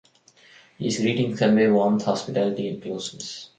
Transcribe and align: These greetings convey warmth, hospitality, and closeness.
These 0.79 0.99
greetings 1.01 1.37
convey 1.37 1.69
warmth, 1.69 2.05
hospitality, 2.05 2.69
and 2.69 2.81
closeness. 2.81 3.49